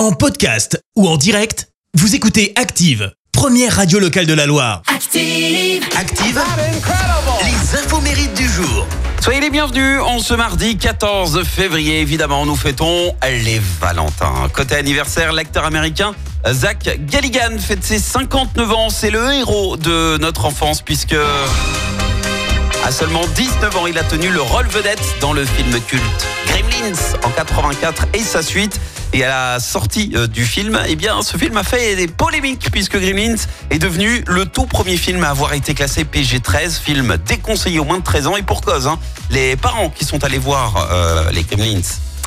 En 0.00 0.12
podcast 0.12 0.82
ou 0.96 1.06
en 1.06 1.18
direct, 1.18 1.68
vous 1.92 2.14
écoutez 2.14 2.54
Active, 2.56 3.12
première 3.32 3.76
radio 3.76 3.98
locale 3.98 4.24
de 4.24 4.32
la 4.32 4.46
Loire. 4.46 4.80
Active. 4.86 5.84
Active, 5.94 6.40
les 7.44 7.78
infos 7.78 8.00
mérites 8.00 8.32
du 8.32 8.48
jour. 8.48 8.86
Soyez 9.20 9.40
les 9.42 9.50
bienvenus 9.50 10.00
en 10.00 10.18
ce 10.18 10.32
mardi 10.32 10.78
14 10.78 11.44
février. 11.44 12.00
Évidemment, 12.00 12.46
nous 12.46 12.56
fêtons 12.56 13.14
les 13.44 13.60
Valentins. 13.78 14.48
Côté 14.54 14.76
anniversaire, 14.76 15.34
l'acteur 15.34 15.66
américain 15.66 16.14
Zach 16.50 16.98
Galligan 17.00 17.58
fête 17.58 17.84
ses 17.84 17.98
59 17.98 18.72
ans. 18.72 18.88
C'est 18.88 19.10
le 19.10 19.34
héros 19.34 19.76
de 19.76 20.16
notre 20.16 20.46
enfance 20.46 20.80
puisque 20.80 21.16
à 22.86 22.90
seulement 22.90 23.26
19 23.36 23.76
ans, 23.76 23.86
il 23.86 23.98
a 23.98 24.04
tenu 24.04 24.30
le 24.30 24.40
rôle 24.40 24.66
vedette 24.66 25.04
dans 25.20 25.34
le 25.34 25.44
film 25.44 25.78
culte 25.86 26.26
Gremlins 26.46 27.18
en 27.22 27.28
84 27.28 28.06
et 28.14 28.20
sa 28.20 28.42
suite. 28.42 28.80
Et 29.12 29.24
à 29.24 29.28
la 29.54 29.60
sortie 29.60 30.12
euh, 30.14 30.28
du 30.28 30.44
film, 30.44 30.78
eh 30.86 30.94
bien, 30.94 31.20
ce 31.22 31.36
film 31.36 31.56
a 31.56 31.64
fait 31.64 31.96
des 31.96 32.06
polémiques 32.06 32.68
puisque 32.70 32.96
Gremlins 32.96 33.34
est 33.70 33.78
devenu 33.78 34.22
le 34.28 34.46
tout 34.46 34.66
premier 34.66 34.96
film 34.96 35.24
à 35.24 35.30
avoir 35.30 35.52
été 35.52 35.74
classé 35.74 36.04
PG-13, 36.04 36.78
film 36.80 37.16
déconseillé 37.26 37.80
aux 37.80 37.84
moins 37.84 37.98
de 37.98 38.04
13 38.04 38.26
ans 38.28 38.36
et 38.36 38.42
pour 38.42 38.60
cause. 38.60 38.86
hein. 38.86 38.98
Les 39.30 39.56
parents 39.56 39.90
qui 39.90 40.04
sont 40.04 40.22
allés 40.22 40.38
voir 40.38 40.88
euh, 40.92 41.30
les 41.32 41.42
Gremlins 41.42 41.80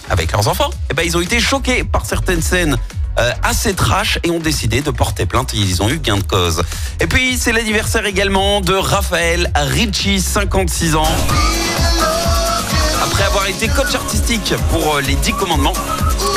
avec 0.09 0.33
leurs 0.33 0.47
enfants, 0.49 0.71
eh 0.91 0.93
ben, 0.93 1.03
ils 1.05 1.15
ont 1.15 1.21
été 1.21 1.39
choqués 1.39 1.85
par 1.85 2.05
certaines 2.05 2.41
scènes 2.41 2.75
euh, 3.17 3.31
assez 3.43 3.73
trash 3.73 4.19
et 4.23 4.31
ont 4.31 4.39
décidé 4.39 4.81
de 4.81 4.91
porter 4.91 5.25
plainte. 5.25 5.53
Ils 5.53 5.81
ont 5.81 5.89
eu 5.89 5.99
gain 5.99 6.17
de 6.17 6.23
cause. 6.23 6.63
Et 6.99 7.07
puis, 7.07 7.37
c'est 7.37 7.53
l'anniversaire 7.53 8.05
également 8.05 8.59
de 8.59 8.73
Raphaël 8.73 9.49
Ricci, 9.55 10.19
56 10.19 10.95
ans. 10.95 11.07
Après 13.23 13.37
avoir 13.39 13.47
été 13.47 13.69
coach 13.69 13.95
artistique 13.95 14.53
pour 14.69 14.95
euh, 14.95 15.01
les 15.01 15.15
10 15.15 15.31
commandements, 15.33 15.71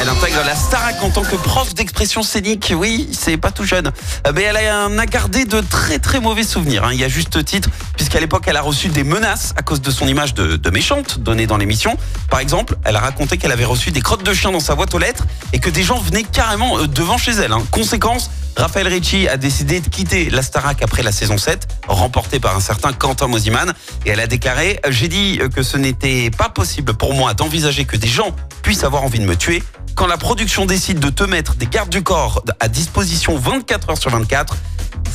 elle 0.00 0.08
intègre 0.08 0.38
la 0.46 0.54
Starac 0.54 1.02
en 1.02 1.10
tant 1.10 1.22
que 1.22 1.34
prof 1.34 1.74
d'expression 1.74 2.22
scénique. 2.22 2.72
Oui, 2.76 3.08
c'est 3.12 3.36
pas 3.36 3.50
tout 3.50 3.64
jeune. 3.64 3.90
Euh, 4.24 4.32
Mais 4.32 4.42
elle 4.42 4.56
a, 4.56 4.86
en 4.86 4.96
a 4.96 5.04
gardé 5.04 5.46
de 5.46 5.60
très 5.60 5.98
très 5.98 6.20
mauvais 6.20 6.44
souvenirs. 6.44 6.84
hein. 6.84 6.90
Il 6.92 7.00
y 7.00 7.04
a 7.04 7.08
juste 7.08 7.44
titre, 7.44 7.70
puisqu'à 7.96 8.20
l'époque, 8.20 8.44
elle 8.46 8.56
a 8.56 8.62
reçu 8.62 8.88
des 8.88 9.02
menaces 9.02 9.52
à 9.56 9.62
cause 9.62 9.80
de 9.80 9.90
son 9.90 10.06
image 10.06 10.32
de, 10.34 10.54
de 10.56 10.70
méchante 10.70 11.18
donnée 11.18 11.48
dans 11.48 11.56
l'émission. 11.56 11.96
Par 12.30 12.38
exemple, 12.38 12.76
elle 12.84 12.94
a 12.94 13.00
raconté 13.00 13.36
qu'elle 13.36 13.52
avait 13.52 13.64
reçu 13.64 13.90
des 13.90 14.00
crottes 14.00 14.22
de 14.22 14.32
chien 14.32 14.52
dans 14.52 14.60
sa 14.60 14.76
boîte 14.76 14.94
aux 14.94 15.00
lettres 15.00 15.24
et 15.52 15.58
que 15.58 15.70
des 15.70 15.82
gens 15.82 15.98
venaient 15.98 16.22
carrément 16.22 16.78
euh, 16.78 16.86
devant 16.86 17.18
chez 17.18 17.32
elle. 17.32 17.52
hein. 17.52 17.64
Conséquence, 17.72 18.30
Raphaël 18.56 18.88
Ricci 18.88 19.28
a 19.28 19.36
décidé 19.36 19.80
de 19.80 19.88
quitter 19.88 20.30
la 20.30 20.42
Starac 20.42 20.82
après 20.82 21.02
la 21.02 21.12
saison 21.12 21.36
7, 21.36 21.68
remportée 21.88 22.40
par 22.40 22.56
un 22.56 22.60
certain 22.60 22.92
Quentin 22.92 23.26
Mosiman. 23.26 23.72
Et 24.06 24.10
elle 24.10 24.20
a 24.20 24.26
déclaré 24.26 24.80
«J'ai 24.88 25.08
dit 25.08 25.38
que 25.54 25.62
ce 25.62 25.76
n'était 25.76 26.30
pas 26.30 26.48
possible 26.48 26.94
pour 26.94 27.14
moi 27.14 27.34
d'envisager 27.34 27.84
que 27.84 27.96
des 27.96 28.08
gens 28.08 28.34
puissent 28.62 28.84
avoir 28.84 29.02
envie 29.02 29.18
de 29.18 29.26
me 29.26 29.36
tuer. 29.36 29.62
Quand 29.94 30.06
la 30.06 30.16
production 30.16 30.64
décide 30.64 31.00
de 31.00 31.10
te 31.10 31.24
mettre 31.24 31.54
des 31.54 31.66
gardes 31.66 31.90
du 31.90 32.02
corps 32.02 32.42
à 32.60 32.68
disposition 32.68 33.36
24 33.36 33.90
heures 33.90 33.98
sur 33.98 34.10
24, 34.10 34.56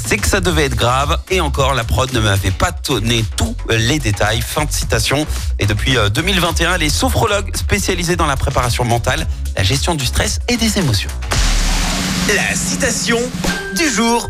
c'est 0.05 0.17
que 0.17 0.28
ça 0.28 0.39
devait 0.39 0.66
être 0.66 0.76
grave. 0.76 1.20
Et 1.30 1.42
encore, 1.42 1.73
la 1.73 1.83
prod 1.83 2.11
ne 2.14 2.20
m'avait 2.20 2.52
pas 2.52 2.72
donné 2.72 3.26
tous 3.38 3.55
les 3.70 4.00
détails. 4.00 4.42
Fin 4.42 4.66
de 4.66 4.72
citation. 4.72 5.26
Et 5.59 5.66
depuis 5.66 5.98
euh, 5.98 6.09
2021, 6.09 6.76
elle 6.76 6.83
est 6.83 6.89
sophrologue 6.89 7.55
spécialisée 7.55 8.16
dans 8.16 8.28
la 8.28 8.38
préparation 8.38 8.86
mentale, 8.86 9.26
la 9.55 9.64
gestion 9.64 9.95
du 9.95 10.05
stress 10.05 10.39
et 10.48 10.58
des 10.58 10.78
émotions. 10.78 11.09
La 12.27 12.55
citation 12.55 13.19
du 13.75 13.89
jour. 13.89 14.30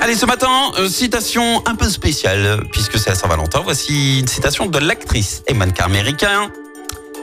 Allez, 0.00 0.14
ce 0.14 0.26
matin, 0.26 0.72
euh, 0.78 0.88
citation 0.88 1.66
un 1.66 1.74
peu 1.74 1.88
spéciale, 1.88 2.62
puisque 2.72 2.98
c'est 2.98 3.10
à 3.10 3.14
Saint-Valentin. 3.14 3.60
Voici 3.62 4.20
une 4.20 4.28
citation 4.28 4.66
de 4.66 4.78
l'actrice 4.78 5.42
et 5.46 5.54
mannequin 5.54 5.84
américain 5.84 6.50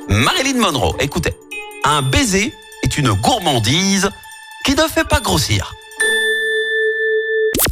Marilyn 0.10 0.60
Monroe. 0.60 0.96
Écoutez, 1.00 1.34
un 1.84 2.02
baiser 2.02 2.54
est 2.84 2.98
une 2.98 3.12
gourmandise 3.14 4.10
qui 4.66 4.76
ne 4.76 4.84
fait 4.84 5.08
pas 5.08 5.20
grossir. 5.20 5.74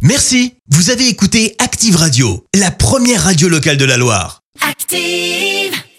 Merci, 0.00 0.54
vous 0.70 0.90
avez 0.90 1.08
écouté 1.08 1.54
Active 1.58 1.96
Radio, 1.96 2.44
la 2.54 2.70
première 2.70 3.22
radio 3.24 3.48
locale 3.48 3.76
de 3.76 3.84
la 3.84 3.96
Loire. 3.96 4.40
Active. 4.68 5.71